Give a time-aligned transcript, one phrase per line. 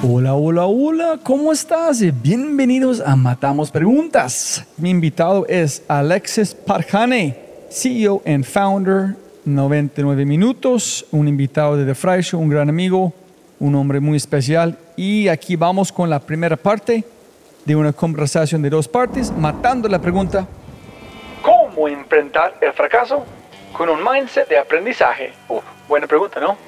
[0.00, 2.00] Hola, hola, hola, ¿cómo estás?
[2.22, 4.64] Bienvenidos a Matamos Preguntas.
[4.76, 7.36] Mi invitado es Alexis Parjane,
[7.68, 13.12] CEO and founder 99 Minutos, un invitado de The Fry Show, un gran amigo,
[13.58, 14.78] un hombre muy especial.
[14.94, 17.02] Y aquí vamos con la primera parte
[17.64, 20.46] de una conversación de dos partes, matando la pregunta,
[21.42, 23.24] ¿cómo enfrentar el fracaso
[23.72, 25.32] con un mindset de aprendizaje?
[25.88, 26.67] buena pregunta, ¿no?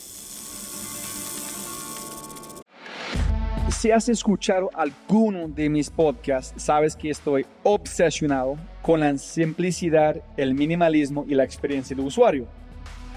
[3.71, 10.53] Si has escuchado alguno de mis podcasts, sabes que estoy obsesionado con la simplicidad, el
[10.53, 12.47] minimalismo y la experiencia de usuario.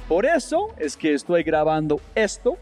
[0.08, 2.56] Por eso es que estoy grabando esto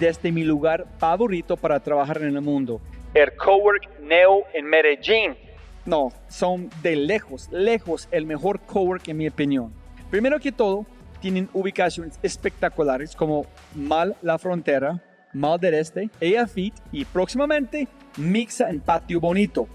[0.00, 2.80] desde mi lugar favorito para trabajar en el mundo,
[3.14, 5.36] el Cowork Neo en Medellín.
[5.84, 9.72] No, son de lejos, lejos el mejor cowork en mi opinión.
[10.10, 10.86] Primero que todo,
[11.20, 18.70] tienen ubicaciones espectaculares como Mal La Frontera, Mal del Este, Ella Fit y próximamente Mixa
[18.70, 19.68] en Patio Bonito.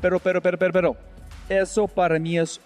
[0.00, 0.96] Pero, pero, pero, pero, pero,
[1.48, 2.60] eso para mí es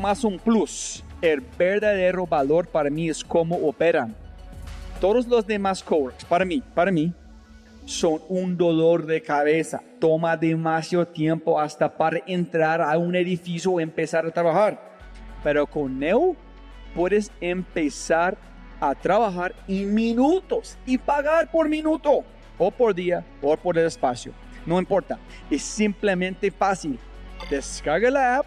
[0.00, 1.04] más un plus.
[1.20, 4.14] El verdadero valor para mí es cómo operan.
[5.00, 7.12] Todos los demás coworks, para mí, para mí,
[7.84, 9.82] son un dolor de cabeza.
[9.98, 14.80] Toma demasiado tiempo hasta para entrar a un edificio o empezar a trabajar.
[15.42, 16.36] Pero con Neo
[16.94, 18.36] puedes empezar
[18.82, 22.24] a trabajar en minutos y pagar por minuto
[22.58, 24.32] o por día o por el espacio.
[24.66, 26.98] No importa, es simplemente fácil.
[27.48, 28.46] Descarga la app,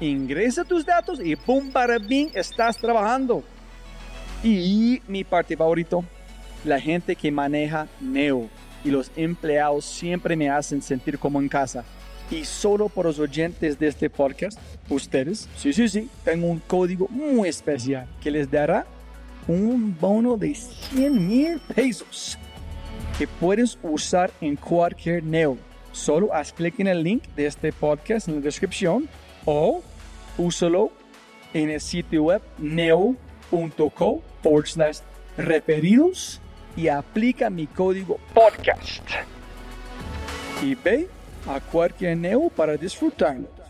[0.00, 3.42] ingresa tus datos y pum, para bien, estás trabajando.
[4.44, 6.04] Y mi parte favorito,
[6.64, 8.48] la gente que maneja Neo
[8.84, 11.84] y los empleados siempre me hacen sentir como en casa.
[12.30, 17.08] Y solo por los oyentes de este podcast, ustedes, sí, sí, sí, tengo un código
[17.08, 18.86] muy especial que les dará
[19.48, 22.38] un bono de 100 mil pesos
[23.18, 25.58] que puedes usar en cualquier Neo.
[25.92, 29.08] Solo haz clic en el link de este podcast en la descripción
[29.44, 29.82] o
[30.38, 30.90] úsalo
[31.52, 34.98] en el sitio web neo.co forward slash
[35.36, 36.40] referidos
[36.76, 39.02] y aplica mi código podcast.
[40.62, 41.08] Y ve
[41.46, 43.61] a cualquier Neo para disfrutarlo.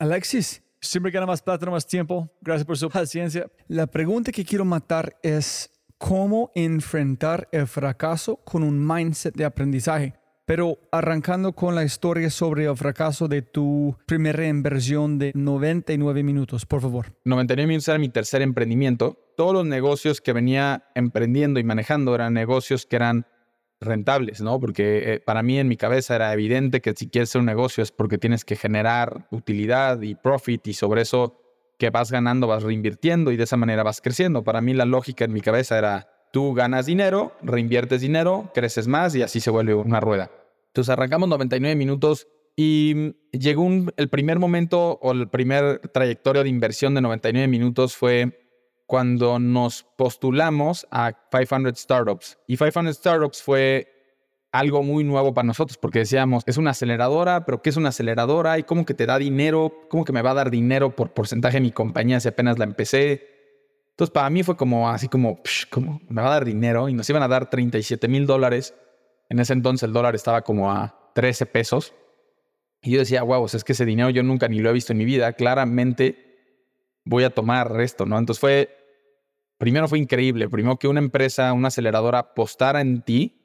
[0.00, 2.32] Alexis, siempre gana más plata, más tiempo.
[2.40, 3.46] Gracias por su paciencia.
[3.68, 10.14] La pregunta que quiero matar es cómo enfrentar el fracaso con un mindset de aprendizaje.
[10.46, 16.64] Pero arrancando con la historia sobre el fracaso de tu primera inversión de 99 minutos,
[16.64, 17.14] por favor.
[17.26, 19.18] 99 minutos era mi tercer emprendimiento.
[19.36, 23.26] Todos los negocios que venía emprendiendo y manejando eran negocios que eran
[23.80, 24.60] rentables, ¿no?
[24.60, 27.82] Porque eh, para mí en mi cabeza era evidente que si quieres hacer un negocio
[27.82, 31.40] es porque tienes que generar utilidad y profit y sobre eso
[31.78, 34.44] que vas ganando vas reinvirtiendo y de esa manera vas creciendo.
[34.44, 39.14] Para mí la lógica en mi cabeza era tú ganas dinero, reinviertes dinero, creces más
[39.14, 40.30] y así se vuelve una rueda.
[40.68, 46.94] Entonces arrancamos 99 minutos y llegó el primer momento o el primer trayectoria de inversión
[46.94, 48.39] de 99 minutos fue
[48.90, 52.38] cuando nos postulamos a 500 Startups.
[52.48, 53.86] Y 500 Startups fue
[54.50, 58.58] algo muy nuevo para nosotros porque decíamos, es una aceleradora, pero ¿qué es una aceleradora?
[58.58, 59.72] ¿Y cómo que te da dinero?
[59.90, 62.64] ¿Cómo que me va a dar dinero por porcentaje de mi compañía si apenas la
[62.64, 63.28] empecé?
[63.90, 65.40] Entonces para mí fue como así como,
[65.70, 66.88] ¿cómo me va a dar dinero?
[66.88, 68.74] Y nos iban a dar 37 mil dólares.
[69.28, 71.94] En ese entonces el dólar estaba como a 13 pesos.
[72.82, 74.98] Y yo decía, wow, es que ese dinero yo nunca ni lo he visto en
[74.98, 75.32] mi vida.
[75.34, 76.26] Claramente
[77.04, 78.18] voy a tomar esto, ¿no?
[78.18, 78.79] Entonces fue
[79.60, 80.48] primero fue increíble.
[80.48, 83.36] Primero que una empresa, una aceleradora apostara en ti,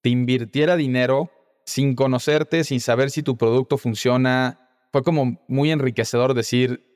[0.00, 1.30] te invirtiera dinero
[1.66, 4.70] sin conocerte, sin saber si tu producto funciona.
[4.92, 6.86] Fue como muy enriquecedor decir,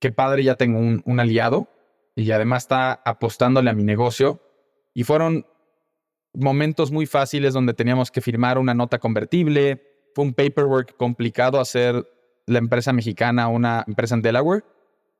[0.00, 1.68] qué padre, ya tengo un, un aliado
[2.14, 4.42] y además está apostándole a mi negocio.
[4.92, 5.46] Y fueron
[6.34, 9.82] momentos muy fáciles donde teníamos que firmar una nota convertible.
[10.14, 12.06] Fue un paperwork complicado hacer
[12.44, 14.64] la empresa mexicana una empresa en Delaware,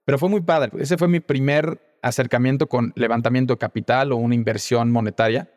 [0.04, 0.70] pero fue muy padre.
[0.78, 5.50] Ese fue mi primer acercamiento con levantamiento de capital o una inversión monetaria.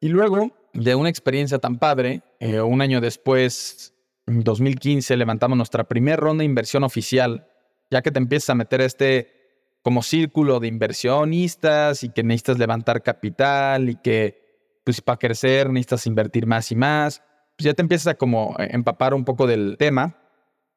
[0.00, 3.94] Y luego de una experiencia tan padre, eh, un año después,
[4.26, 7.48] en 2015, levantamos nuestra primera ronda de inversión oficial,
[7.90, 9.32] ya que te empiezas a meter este
[9.82, 16.06] como círculo de inversionistas y que necesitas levantar capital y que pues para crecer necesitas
[16.06, 17.22] invertir más y más.
[17.56, 20.23] Pues ya te empiezas a como eh, empapar un poco del tema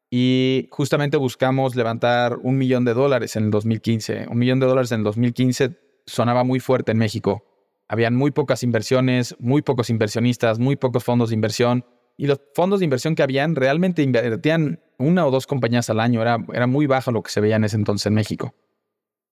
[0.09, 4.27] y justamente buscamos levantar un millón de dólares en el 2015.
[4.29, 7.43] Un millón de dólares en el 2015 sonaba muy fuerte en México.
[7.89, 11.85] Habían muy pocas inversiones, muy pocos inversionistas, muy pocos fondos de inversión.
[12.15, 16.21] Y los fondos de inversión que habían realmente invertían una o dos compañías al año.
[16.21, 18.55] Era, era muy bajo lo que se veía en ese entonces en México.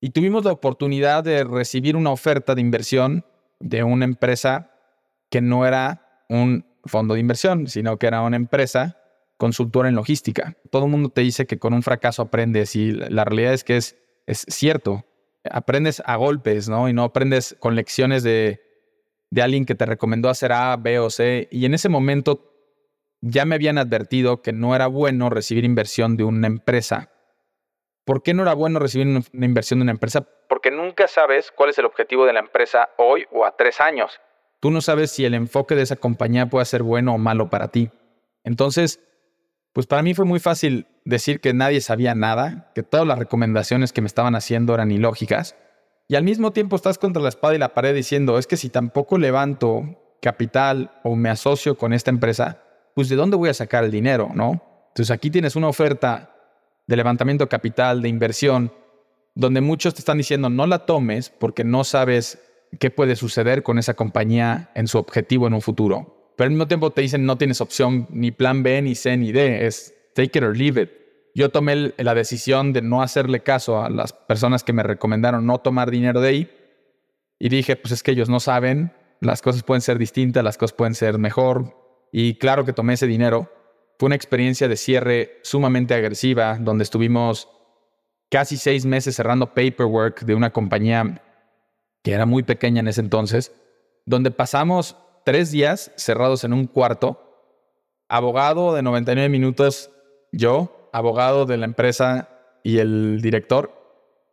[0.01, 3.25] Y tuvimos la oportunidad de recibir una oferta de inversión
[3.59, 4.71] de una empresa
[5.29, 8.97] que no era un fondo de inversión, sino que era una empresa
[9.37, 10.55] consultora en logística.
[10.71, 13.77] Todo el mundo te dice que con un fracaso aprendes y la realidad es que
[13.77, 15.05] es, es cierto.
[15.49, 16.89] Aprendes a golpes, ¿no?
[16.89, 18.61] Y no aprendes con lecciones de,
[19.29, 21.47] de alguien que te recomendó hacer A, B o C.
[21.51, 22.51] Y en ese momento
[23.21, 27.11] ya me habían advertido que no era bueno recibir inversión de una empresa.
[28.05, 30.27] ¿Por qué no era bueno recibir una inversión de una empresa?
[30.47, 34.19] Porque nunca sabes cuál es el objetivo de la empresa hoy o a tres años.
[34.59, 37.69] Tú no sabes si el enfoque de esa compañía puede ser bueno o malo para
[37.69, 37.89] ti.
[38.43, 38.99] Entonces,
[39.75, 43.91] pues para mí fue muy fácil decir que nadie sabía nada, que todas las recomendaciones
[43.91, 45.57] que me estaban haciendo eran ilógicas.
[46.07, 48.69] Y al mismo tiempo estás contra la espada y la pared diciendo, es que si
[48.69, 52.63] tampoco levanto capital o me asocio con esta empresa,
[52.95, 54.63] pues de dónde voy a sacar el dinero, ¿no?
[54.87, 56.33] Entonces aquí tienes una oferta
[56.87, 58.71] de levantamiento capital, de inversión,
[59.33, 62.41] donde muchos te están diciendo no la tomes porque no sabes
[62.79, 66.24] qué puede suceder con esa compañía en su objetivo en un futuro.
[66.35, 69.31] Pero al mismo tiempo te dicen no tienes opción ni plan B, ni C, ni
[69.31, 69.65] D.
[69.65, 70.91] Es take it or leave it.
[71.33, 75.59] Yo tomé la decisión de no hacerle caso a las personas que me recomendaron no
[75.59, 76.49] tomar dinero de ahí.
[77.39, 80.73] Y dije, pues es que ellos no saben, las cosas pueden ser distintas, las cosas
[80.73, 81.75] pueden ser mejor.
[82.11, 83.51] Y claro que tomé ese dinero.
[83.99, 87.49] Fue una experiencia de cierre sumamente agresiva, donde estuvimos
[88.29, 91.21] casi seis meses cerrando paperwork de una compañía
[92.01, 93.51] que era muy pequeña en ese entonces,
[94.05, 94.95] donde pasamos
[95.25, 97.19] tres días cerrados en un cuarto,
[98.07, 99.89] abogado de 99 minutos,
[100.31, 102.29] yo, abogado de la empresa
[102.63, 103.73] y el director,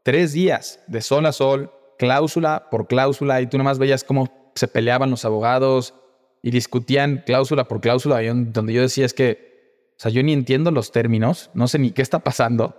[0.05, 4.69] tres días de sol a sol, cláusula por cláusula, y tú nomás veías cómo se
[4.69, 5.95] peleaban los abogados
[6.43, 10.71] y discutían cláusula por cláusula, donde yo decía es que, o sea, yo ni entiendo
[10.71, 12.77] los términos, no sé ni qué está pasando,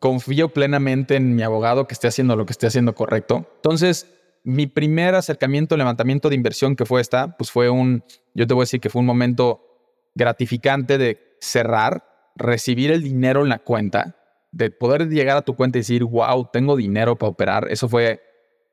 [0.00, 3.46] confío plenamente en mi abogado que esté haciendo lo que esté haciendo correcto.
[3.56, 4.06] Entonces,
[4.44, 8.04] mi primer acercamiento, levantamiento de inversión que fue esta, pues fue un,
[8.34, 9.72] yo te voy a decir que fue un momento
[10.14, 14.16] gratificante de cerrar, recibir el dinero en la cuenta,
[14.50, 17.68] de poder llegar a tu cuenta y decir, wow, tengo dinero para operar.
[17.70, 18.22] Eso fue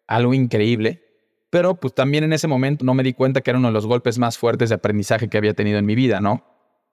[0.07, 1.03] algo increíble.
[1.49, 3.87] Pero pues también en ese momento no me di cuenta que era uno de los
[3.87, 6.45] golpes más fuertes de aprendizaje que había tenido en mi vida, ¿no?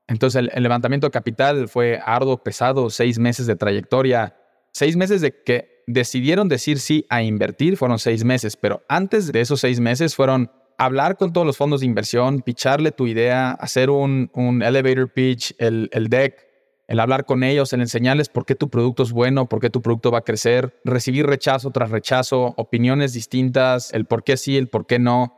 [0.07, 4.37] Entonces el, el levantamiento de capital fue arduo, pesado, seis meses de trayectoria,
[4.73, 9.41] seis meses de que decidieron decir sí a invertir fueron seis meses, pero antes de
[9.41, 13.91] esos seis meses fueron hablar con todos los fondos de inversión, picharle tu idea, hacer
[13.91, 14.31] un,
[14.63, 16.45] elevator pitch, el, el deck,
[16.89, 19.83] el hablar con ellos, el enseñarles por qué tu producto es bueno, por qué tu
[19.83, 24.69] producto va a crecer, recibir rechazo tras rechazo, opiniones distintas, el por qué sí, el
[24.69, 25.35] por qué no.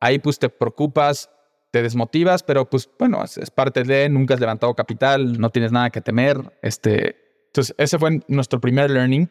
[0.00, 1.30] Ahí pues te preocupas,
[1.70, 5.72] te desmotivas, pero pues bueno, es, es parte de, nunca has levantado capital, no tienes
[5.72, 6.58] nada que temer.
[6.62, 7.16] Este,
[7.46, 9.28] entonces, ese fue nuestro primer learning.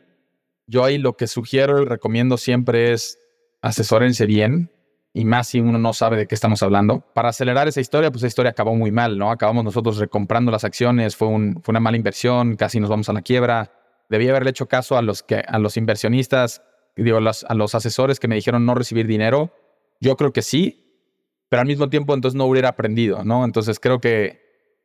[0.72, 3.20] Yo ahí lo que sugiero y recomiendo siempre es
[3.62, 4.72] asesórense bien
[5.14, 7.02] y más si uno no sabe de qué estamos hablando.
[7.14, 9.32] Para acelerar esa historia, pues esa historia acabó muy mal, ¿no?
[9.32, 13.14] Acabamos nosotros recomprando las acciones, fue, un, fue una mala inversión, casi nos vamos a
[13.14, 13.74] la quiebra.
[14.08, 16.62] Debí haberle hecho caso a los, que, a los inversionistas,
[16.96, 19.54] a los asesores que me dijeron no recibir dinero.
[20.00, 21.04] Yo creo que sí,
[21.50, 23.44] pero al mismo tiempo entonces no hubiera aprendido, ¿no?
[23.44, 24.40] Entonces creo que,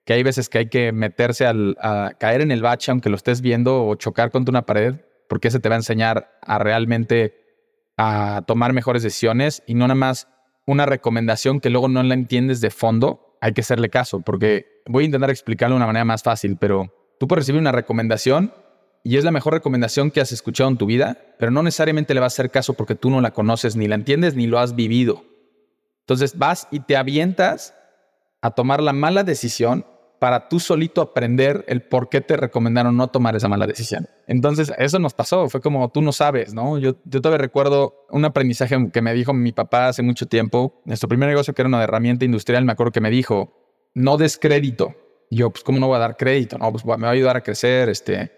[0.04, 3.14] que hay veces que hay que meterse al, a caer en el bache, aunque lo
[3.14, 4.96] estés viendo, o chocar contra una pared
[5.28, 7.46] porque ese te va a enseñar a realmente
[7.96, 10.28] a tomar mejores decisiones y no nada más
[10.66, 15.04] una recomendación que luego no la entiendes de fondo, hay que hacerle caso, porque voy
[15.04, 18.52] a intentar explicarlo de una manera más fácil, pero tú puedes recibir una recomendación
[19.04, 22.20] y es la mejor recomendación que has escuchado en tu vida, pero no necesariamente le
[22.20, 24.74] vas a hacer caso porque tú no la conoces, ni la entiendes, ni lo has
[24.74, 25.24] vivido.
[26.00, 27.74] Entonces vas y te avientas
[28.42, 29.86] a tomar la mala decisión
[30.26, 34.08] para tú solito aprender el por qué te recomendaron no tomar esa mala decisión.
[34.26, 36.78] Entonces, eso nos pasó, fue como tú no sabes, ¿no?
[36.78, 40.82] Yo, yo todavía recuerdo un aprendizaje que me dijo mi papá hace mucho tiempo.
[40.84, 43.52] Nuestro primer negocio, que era una herramienta industrial, me acuerdo que me dijo,
[43.94, 44.96] no des crédito.
[45.30, 46.58] Yo, pues, ¿cómo no voy a dar crédito?
[46.58, 48.32] No, pues me va a ayudar a crecer, este.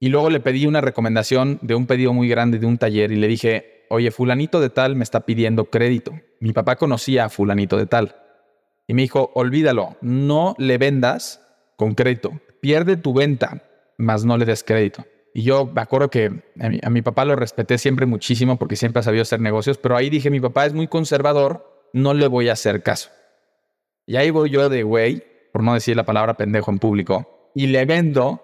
[0.00, 3.16] Y luego le pedí una recomendación de un pedido muy grande de un taller y
[3.16, 6.12] le dije, oye, fulanito de tal me está pidiendo crédito.
[6.40, 8.16] Mi papá conocía a fulanito de tal.
[8.92, 11.40] Y me dijo, olvídalo, no le vendas
[11.78, 12.42] con crédito.
[12.60, 13.62] Pierde tu venta,
[13.96, 15.06] más no le des crédito.
[15.32, 16.42] Y yo me acuerdo que
[16.82, 20.10] a mi, papá lo respeté siempre muchísimo porque siempre ha sabido hacer negocios, pero ahí
[20.10, 23.08] dije, mi papá es muy conservador, no le voy a hacer caso.
[24.04, 27.68] Y ahí voy yo de güey, por no decir la palabra pendejo en público, y
[27.68, 28.42] le vendo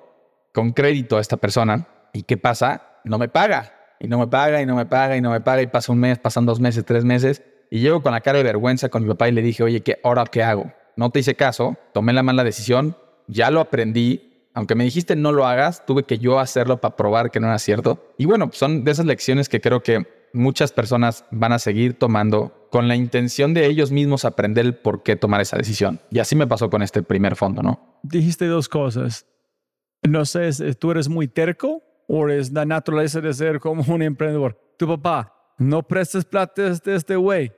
[0.54, 1.88] con crédito a esta persona.
[2.14, 3.00] ¿Y qué pasa?
[3.04, 3.74] No me paga.
[4.00, 5.98] Y no me paga, y no me paga, y no me paga, y pasa un
[5.98, 7.42] mes, pasan dos meses, tres meses.
[7.70, 9.98] Y llego con la cara de vergüenza con mi papá y le dije, oye, ¿qué,
[10.02, 10.72] ¿ahora qué hago?
[10.96, 12.96] No te hice caso, tomé la mala decisión,
[13.26, 14.48] ya lo aprendí.
[14.54, 17.58] Aunque me dijiste no lo hagas, tuve que yo hacerlo para probar que no era
[17.58, 18.12] cierto.
[18.18, 22.68] Y bueno, son de esas lecciones que creo que muchas personas van a seguir tomando
[22.70, 26.00] con la intención de ellos mismos aprender el por qué tomar esa decisión.
[26.10, 28.00] Y así me pasó con este primer fondo, ¿no?
[28.02, 29.26] Dijiste dos cosas.
[30.02, 34.58] No sé, ¿tú eres muy terco o es la naturaleza de ser como un emprendedor?
[34.78, 37.52] Tu papá, no prestes plata de este güey.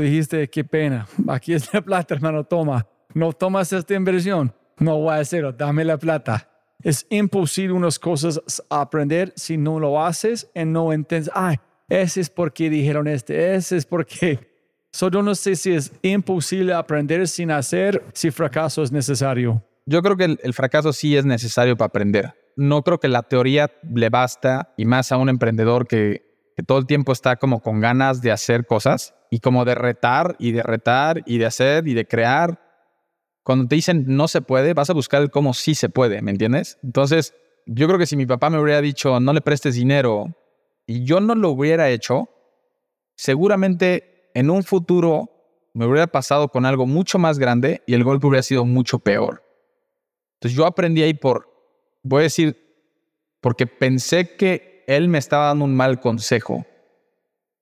[0.00, 2.86] Dijiste, qué pena, aquí es la plata, hermano, toma.
[3.14, 4.52] No tomas esta inversión.
[4.78, 6.50] No voy a hacerlo, dame la plata.
[6.82, 11.56] Es imposible unas cosas aprender si no lo haces y no entiendes, ay,
[11.88, 14.54] ese es porque dijeron este, ese es porque...
[14.92, 19.62] Solo no sé si es imposible aprender sin hacer, si fracaso es necesario.
[19.84, 22.34] Yo creo que el, fracaso sí es necesario para aprender.
[22.56, 26.22] No creo que la teoría le basta, y más a un emprendedor que
[26.66, 30.52] todo el tiempo está como con ganas de hacer cosas y como de retar y
[30.52, 32.60] de retar y de hacer y de crear.
[33.42, 36.30] Cuando te dicen no se puede, vas a buscar el cómo sí se puede, ¿me
[36.30, 36.78] entiendes?
[36.82, 37.34] Entonces,
[37.66, 40.34] yo creo que si mi papá me hubiera dicho no le prestes dinero
[40.86, 42.28] y yo no lo hubiera hecho,
[43.16, 45.30] seguramente en un futuro
[45.74, 49.42] me hubiera pasado con algo mucho más grande y el golpe hubiera sido mucho peor.
[50.34, 51.50] Entonces yo aprendí ahí por,
[52.02, 52.56] voy a decir,
[53.40, 56.64] porque pensé que él me estaba dando un mal consejo.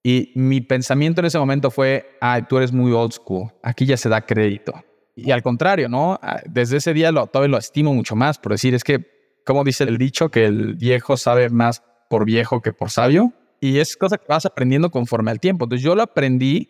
[0.06, 3.96] Y mi pensamiento en ese momento fue, ah, tú eres muy old school, aquí ya
[3.96, 4.75] se da crédito.
[5.16, 6.20] Y al contrario, ¿no?
[6.23, 9.64] Ah, desde ese día lo, todavía lo estimo mucho más, por decir, es que, como
[9.64, 13.32] dice el dicho, que el viejo sabe más por viejo que por sabio.
[13.61, 15.64] Y es cosa que vas aprendiendo conforme al tiempo.
[15.64, 16.68] Entonces yo lo aprendí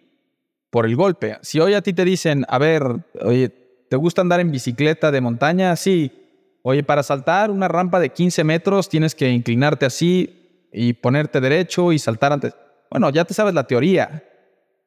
[0.71, 1.39] por el golpe.
[1.43, 2.83] Si hoy a ti te dicen, a ver,
[3.21, 3.49] oye,
[3.89, 5.75] ¿te gusta andar en bicicleta de montaña?
[5.75, 6.13] Sí.
[6.63, 11.93] Oye, para saltar una rampa de 15 metros tienes que inclinarte así y ponerte derecho
[11.93, 12.55] y saltar antes.
[12.95, 14.23] Bueno, ya te sabes la teoría.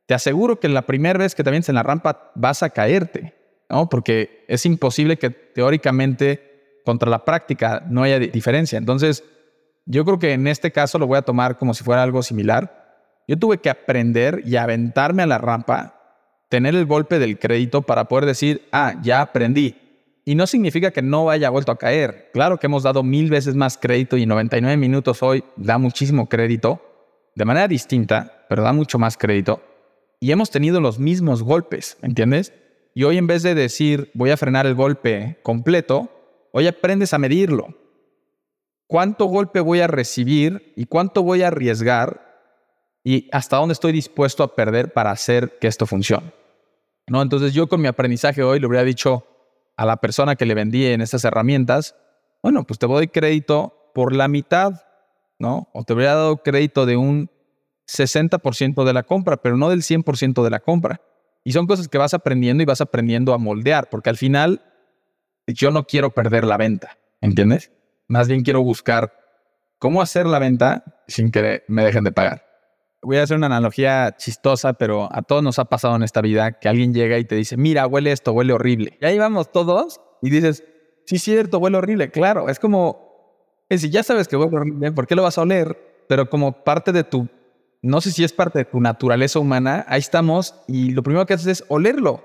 [0.05, 3.33] Te aseguro que la primera vez que te vienes en la rampa vas a caerte,
[3.69, 3.89] ¿no?
[3.89, 8.77] Porque es imposible que teóricamente contra la práctica no haya diferencia.
[8.77, 9.25] Entonces,
[9.85, 13.11] yo creo que en este caso lo voy a tomar como si fuera algo similar.
[13.27, 15.99] Yo tuve que aprender y aventarme a la rampa,
[16.47, 19.75] tener el golpe del crédito para poder decir, ah, ya aprendí.
[20.23, 22.29] Y no significa que no haya vuelto a caer.
[22.31, 26.81] Claro que hemos dado mil veces más crédito y 99 minutos hoy da muchísimo crédito,
[27.37, 29.61] de manera distinta, pero da mucho más crédito.
[30.19, 32.51] Y hemos tenido los mismos golpes, ¿entiendes?
[32.95, 36.09] Y hoy en vez de decir voy a frenar el golpe completo,
[36.51, 37.67] hoy aprendes a medirlo
[38.87, 42.41] cuánto golpe voy a recibir y cuánto voy a arriesgar
[43.03, 46.33] y hasta dónde estoy dispuesto a perder para hacer que esto funcione.
[47.05, 47.21] ¿No?
[47.21, 49.27] Entonces yo con mi aprendizaje hoy le hubiera dicho
[49.75, 51.95] a la persona que le vendí en estas herramientas,
[52.41, 54.86] bueno, pues te doy crédito por la mitad,
[55.39, 55.69] ¿no?
[55.73, 57.29] O te hubiera dado crédito de un
[57.87, 61.01] 60% de la compra, pero no del 100% de la compra.
[61.43, 64.61] Y son cosas que vas aprendiendo y vas aprendiendo a moldear, porque al final
[65.47, 67.71] yo no quiero perder la venta, ¿entiendes?
[68.07, 69.13] Más bien quiero buscar
[69.79, 72.45] cómo hacer la venta sin que me dejen de pagar.
[73.01, 76.59] Voy a hacer una analogía chistosa, pero a todos nos ha pasado en esta vida
[76.59, 78.97] que alguien llega y te dice, mira, huele esto, huele horrible.
[78.99, 80.63] Y ahí vamos todos y dices,
[81.05, 82.11] sí, cierto, huele horrible.
[82.11, 83.06] Claro, es como,
[83.69, 86.05] si ya sabes que huele horrible, ¿por qué lo vas a oler?
[86.07, 87.27] Pero como parte de tu,
[87.81, 91.33] no sé si es parte de tu naturaleza humana, ahí estamos y lo primero que
[91.33, 92.23] haces es olerlo.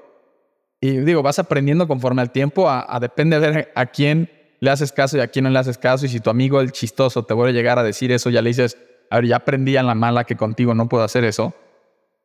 [0.81, 4.31] Y digo, vas aprendiendo conforme al tiempo a, a depende de a quién
[4.61, 6.07] le haces caso y a quién no le haces caso.
[6.07, 8.51] Y si tu amigo el chistoso te vuelve a llegar a decir eso, ya le
[8.51, 8.79] dices,
[9.11, 11.55] a ver, ya aprendí en la mala que contigo no puedo hacer eso.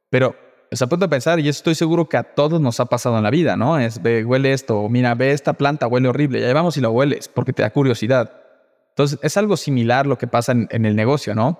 [0.09, 0.35] Pero
[0.71, 3.29] se apunta a pensar, y estoy seguro que a todos nos ha pasado en la
[3.29, 3.79] vida, ¿no?
[3.79, 7.27] Es, huele esto, o mira, ve esta planta, huele horrible, ya vamos y lo hueles,
[7.27, 8.31] porque te da curiosidad.
[8.97, 11.59] Entonces, es algo similar lo que pasa en, el negocio, ¿no?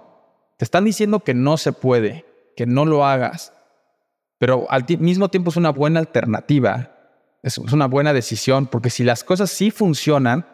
[0.57, 2.25] Te están diciendo que no se puede,
[2.55, 3.53] que no lo hagas,
[4.39, 6.95] pero al mismo tiempo es una buena alternativa
[7.43, 10.47] Es, es una buena decisión porque si las cosas sí funcionan,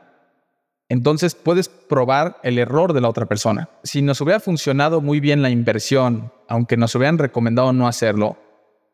[0.90, 3.70] entonces puedes probar el error de la otra persona.
[3.84, 8.36] Si nos hubiera funcionado muy bien la inversión, aunque nos hubieran recomendado no hacerlo,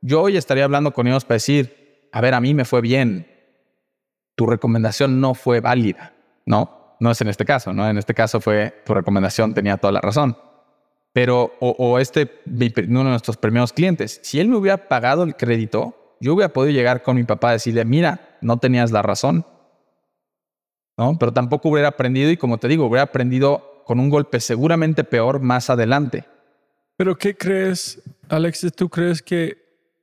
[0.02, 3.28] yo hoy estaría hablando con ellos para decir, a ver, a mí me fue bien,
[4.36, 6.14] tu recomendación no fue válida,
[6.46, 6.79] ¿no?
[7.00, 7.88] No es en este caso, ¿no?
[7.90, 10.38] En este caso fue tu recomendación tenía toda la razón.
[11.14, 16.16] Pero, o, este, uno de nuestros primeros clientes, si él me hubiera pagado el crédito,
[16.20, 19.46] yo hubiera podido llegar con mi papá y decirle, mira, no tenías la razón,
[20.98, 21.18] ¿no?
[21.18, 25.40] Pero tampoco hubiera aprendido y como te digo, hubiera aprendido con un golpe seguramente peor
[25.40, 26.26] más adelante.
[26.96, 28.74] Pero ¿qué crees, Alexis?
[28.74, 29.58] ¿Tú crees que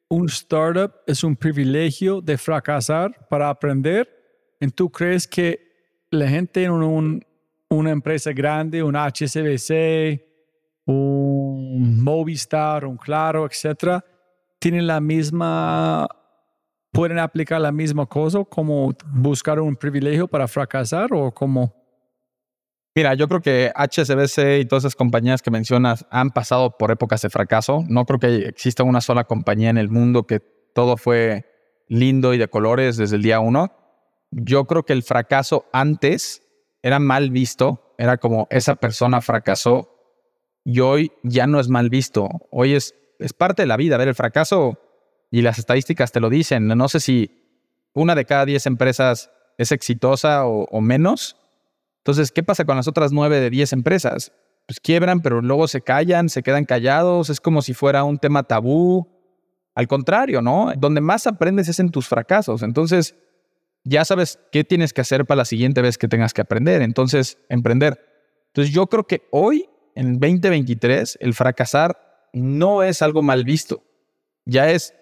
[0.08, 4.08] un startup es un privilegio de fracasar para aprender?
[4.58, 5.65] ¿Y tú crees que
[6.10, 6.72] la gente en
[7.68, 10.22] una empresa grande, un HSBC,
[10.86, 14.04] un Movistar, un Claro, etcétera,
[14.58, 16.08] tienen la misma
[16.96, 21.74] pueden aplicar la misma cosa como buscar un privilegio para fracasar o como...
[22.94, 27.20] Mira, yo creo que HSBC y todas esas compañías que mencionas han pasado por épocas
[27.20, 27.84] de fracaso.
[27.86, 30.40] No creo que exista una sola compañía en el mundo que
[30.74, 31.44] todo fue
[31.88, 33.70] lindo y de colores desde el día uno.
[34.30, 36.42] Yo creo que el fracaso antes
[36.82, 39.92] era mal visto, era como esa persona fracasó
[40.64, 42.28] y hoy ya no es mal visto.
[42.50, 43.96] Hoy es, es parte de la vida.
[43.96, 44.78] Ver, el fracaso
[45.30, 46.66] y las estadísticas te lo dicen.
[46.66, 47.30] No sé si
[47.94, 51.36] una de cada diez empresas es exitosa o, menos.
[51.98, 54.32] Entonces, ¿qué pasa con las otras nueve de diez empresas?
[54.66, 58.42] Pues quiebran, pero luego se callan, se quedan callados, es como si fuera un tema
[58.42, 59.08] tabú.
[59.74, 60.72] Al contrario, ¿no?
[60.76, 62.62] Donde más aprendes es en tus fracasos.
[62.62, 63.14] Entonces,
[63.86, 66.82] ya sabes qué tienes que hacer para la siguiente vez que tengas que aprender.
[66.82, 67.98] Entonces, emprender.
[68.48, 73.82] Entonces, yo creo que hoy, en 2023, el fracasar no es algo mal visto.
[74.44, 74.94] Ya es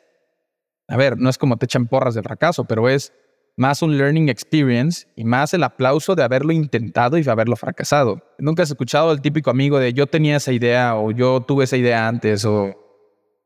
[0.89, 3.13] a ver, no es como te echan porras de fracaso, pero es
[3.57, 8.21] más un learning experience y más el aplauso de haberlo intentado y de haberlo fracasado.
[8.39, 11.77] Nunca has escuchado el típico amigo de yo tenía esa idea o yo tuve esa
[11.77, 12.75] idea antes o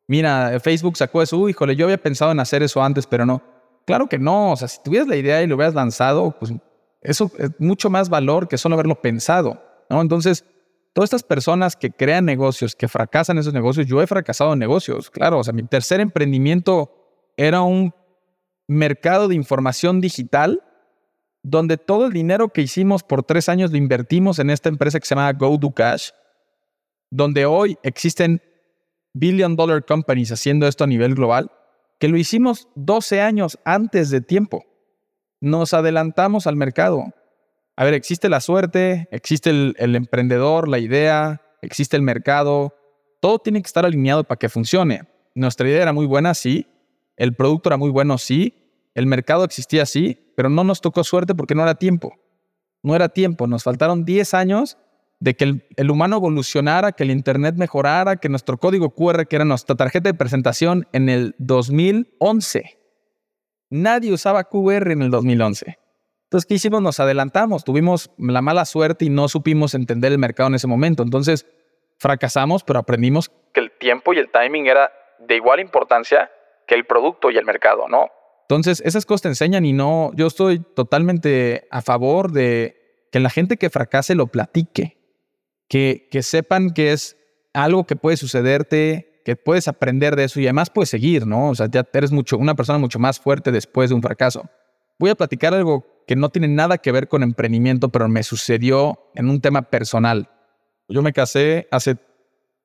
[0.06, 3.42] mira, Facebook sacó eso, uy, híjole, yo había pensado en hacer eso antes, pero no.
[3.88, 6.52] Claro que no, o sea, si tuvieras la idea y lo hubieras lanzado, pues
[7.00, 10.02] eso es mucho más valor que solo haberlo pensado, ¿no?
[10.02, 10.44] Entonces,
[10.92, 15.10] todas estas personas que crean negocios, que fracasan esos negocios, yo he fracasado en negocios,
[15.10, 16.92] claro, o sea, mi tercer emprendimiento
[17.38, 17.94] era un
[18.66, 20.62] mercado de información digital
[21.42, 25.06] donde todo el dinero que hicimos por tres años lo invertimos en esta empresa que
[25.06, 26.10] se llama GoDoCash,
[27.10, 28.42] donde hoy existen
[29.14, 31.50] billion dollar companies haciendo esto a nivel global,
[31.98, 34.64] que lo hicimos 12 años antes de tiempo.
[35.40, 37.04] Nos adelantamos al mercado.
[37.76, 42.74] A ver, existe la suerte, existe el, emprendedor, la idea, existe el mercado.
[43.20, 45.02] Todo tiene que estar alineado para que funcione.
[45.34, 46.66] Nuestra idea era muy buena, sí,
[47.18, 48.54] el producto era muy bueno, sí.
[48.94, 50.32] El mercado existía, sí.
[50.36, 52.14] Pero no nos tocó suerte porque no era tiempo.
[52.82, 53.46] No era tiempo.
[53.46, 54.78] Nos faltaron 10 años
[55.20, 55.44] de que
[55.76, 60.08] el, humano evolucionara, que el Internet mejorara, que nuestro código QR, que era nuestra tarjeta
[60.08, 62.78] de presentación en el 2011.
[63.70, 65.78] Nadie usaba QR en el 2011.
[66.24, 66.82] Entonces, ¿qué hicimos?
[66.82, 71.02] Nos adelantamos, tuvimos la mala suerte y no supimos entender el mercado en ese momento.
[71.02, 71.46] Entonces,
[71.98, 76.30] fracasamos, pero aprendimos que el tiempo y el timing era de igual importancia
[76.66, 78.08] que el producto y el mercado, ¿no?
[78.42, 83.30] Entonces, esas cosas te enseñan y no, yo estoy totalmente a favor de que la
[83.30, 84.97] gente que fracase lo platique,
[85.68, 87.16] que, sepan que es
[87.52, 91.50] algo que puede sucederte, que puedes aprender de eso y además puedes seguir, ¿no?
[91.50, 94.48] O sea, ya eres mucho, una persona mucho más fuerte después de un fracaso.
[94.98, 99.10] Voy a platicar algo que no tiene nada que ver con emprendimiento, pero me sucedió
[99.14, 100.30] en un tema personal.
[100.88, 101.98] Yo me casé hace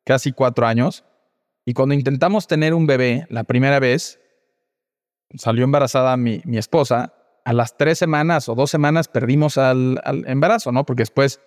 [0.05, 1.03] casi cuatro años
[1.65, 4.19] y cuando intentamos tener un bebé la primera vez,
[5.35, 7.13] salió embarazada mi, esposa,
[7.45, 10.85] a las tres semanas o dos semanas perdimos al, embarazo, ¿no?
[10.85, 11.41] Porque después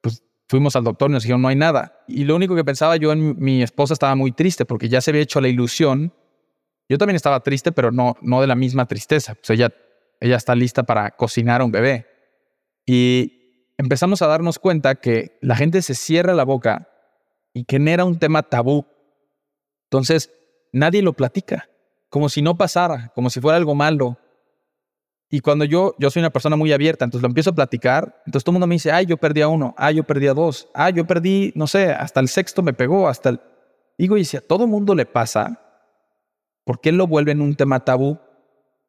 [0.00, 0.22] pues,
[0.52, 2.04] fuimos al doctor y nos dijeron no hay nada.
[2.06, 5.10] Y lo único que pensaba yo en mi esposa estaba muy triste porque ya se
[5.10, 6.14] había hecho la ilusión.
[6.88, 9.34] Yo también estaba triste, pero no, no de la misma tristeza.
[9.34, 9.72] Pues ella,
[10.20, 12.06] ella está lista para cocinar a un bebé.
[12.86, 16.88] Y empezamos a darnos cuenta que la gente se cierra la boca
[17.52, 18.86] y genera un tema tabú
[19.92, 20.30] entonces,
[20.72, 21.68] nadie lo platica,
[22.08, 24.16] como si no pasara, como si fuera algo malo.
[25.34, 28.44] Y cuando yo, yo soy una persona muy abierta, entonces lo empiezo a platicar, entonces
[28.44, 30.68] todo el mundo me dice, ay, yo perdí a uno, ay, yo perdí a dos,
[30.74, 33.40] ay, yo perdí, no sé, hasta el sexto me pegó, hasta el...
[33.96, 35.58] Digo, y si a todo mundo le pasa,
[36.64, 38.18] ¿por qué lo vuelven un tema tabú?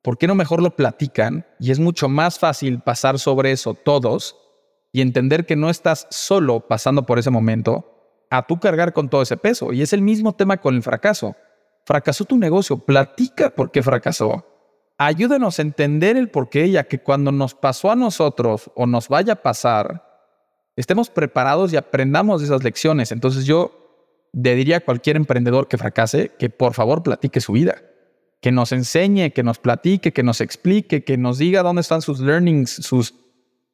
[0.01, 1.45] ¿Por qué no mejor lo platican?
[1.61, 4.35] Y es mucho más fácil pasar sobre eso todos
[4.91, 9.21] y entender que no estás solo pasando por ese momento, a tú cargar con todo
[9.21, 9.71] ese peso.
[9.71, 11.37] Y es el mismo tema con el fracaso.
[11.85, 14.52] Fracasó tu negocio, platica por qué fracasó.
[14.97, 19.33] Ayúdanos a entender el porqué, ya que cuando nos pasó a nosotros o nos vaya
[19.33, 20.03] a pasar,
[20.75, 23.11] estemos preparados y aprendamos esas lecciones.
[23.11, 27.81] Entonces yo le diría a cualquier emprendedor que fracase que por favor platique su vida,
[28.41, 32.19] que nos enseñe, que nos platique, que nos explique, que nos diga dónde están sus
[32.19, 33.13] learnings, sus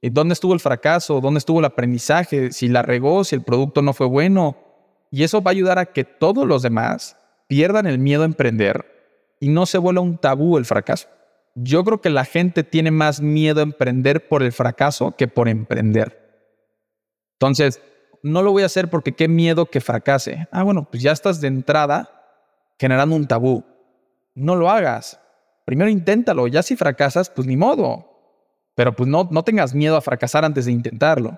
[0.02, 3.82] eh, dónde estuvo el fracaso, dónde estuvo el aprendizaje, si la regó, si el producto
[3.82, 4.58] no fue bueno.
[5.12, 8.99] Y eso va a ayudar a que todos los demás pierdan el miedo a emprender
[9.40, 11.08] y no se vuelva un tabú el fracaso.
[11.56, 15.50] Yo creo que la gente tiene más miedo a emprender por el fracaso que por
[15.50, 16.20] emprender.
[17.34, 17.82] Entonces,
[18.22, 20.48] no lo voy a hacer porque qué miedo que fracase.
[20.52, 22.10] Ah, bueno, pues ya estás de entrada
[22.78, 23.64] generando un tabú.
[24.36, 25.20] No lo hagas.
[25.66, 26.48] Primero inténtalo.
[26.48, 28.06] Ya si fracasas, pues ni modo.
[28.76, 31.38] Pero pues no, no tengas miedo a fracasar antes de intentarlo.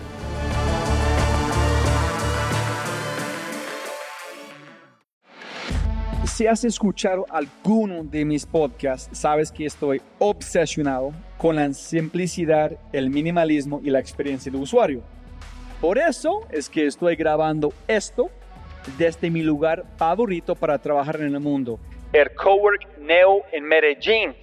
[6.41, 13.11] Si has escuchado alguno de mis podcasts, sabes que estoy obsesionado con la simplicidad, el
[13.11, 15.03] minimalismo y la experiencia de usuario.
[15.79, 18.31] Por eso es que estoy grabando esto
[18.97, 21.79] desde mi lugar favorito para trabajar en el mundo,
[22.11, 24.33] el Cowork Neo en Medellín.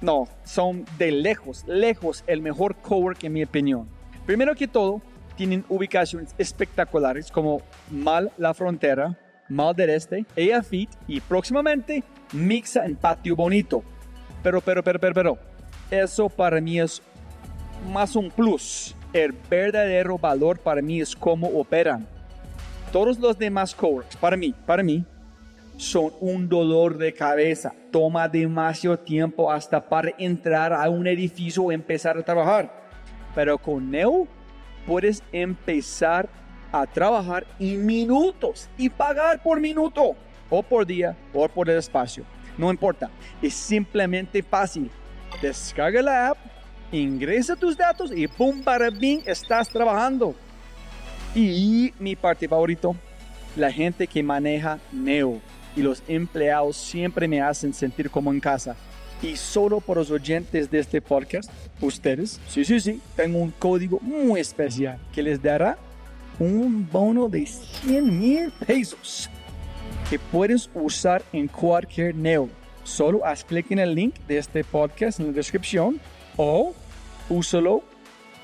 [0.00, 3.88] No, son de lejos, lejos el mejor cowork en mi opinión.
[4.24, 5.02] Primero que todo,
[5.34, 12.84] tienen ubicaciones espectaculares como Mal La Frontera, Mal del Este, Ella Fit y próximamente Mixa
[12.84, 13.82] en Patio Bonito.
[14.42, 15.38] Pero, pero, pero, pero, pero,
[15.90, 17.02] eso para mí es
[17.90, 18.94] más un plus.
[19.12, 22.06] El verdadero valor para mí es cómo operan.
[22.92, 25.04] Todos los demás coworks, para mí, para mí,
[25.76, 27.72] son un dolor de cabeza.
[27.90, 32.88] Toma demasiado tiempo hasta para entrar a un edificio o empezar a trabajar.
[33.34, 34.26] Pero con Neo
[34.86, 36.28] puedes empezar
[36.72, 40.14] a trabajar en minutos y pagar por minuto
[40.50, 42.24] o por día o por el espacio.
[42.56, 44.90] No importa, es simplemente fácil.
[45.40, 46.38] Descarga la app,
[46.90, 50.34] ingresa tus datos y boom, para bing, estás trabajando.
[51.34, 52.96] Y mi parte favorito,
[53.56, 55.40] la gente que maneja Neo
[55.76, 58.74] y los empleados siempre me hacen sentir como en casa.
[59.22, 61.50] Y solo por los oyentes de este podcast,
[61.80, 65.76] ustedes, sí, sí, sí, tengo un código muy especial que les dará
[66.38, 69.28] un bono de 100 mil pesos
[70.08, 72.48] que puedes usar en cualquier Neo.
[72.84, 76.00] Solo haz clic en el link de este podcast en la descripción
[76.36, 76.74] o
[77.28, 77.82] úsalo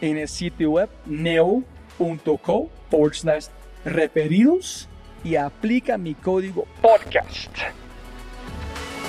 [0.01, 3.47] en el sitio web neo.co forward slash
[3.85, 4.89] referidos
[5.23, 7.51] y aplica mi código podcast.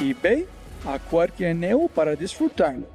[0.02, 0.48] Y ve
[0.86, 2.94] a cualquier Neo para disfrutarlo.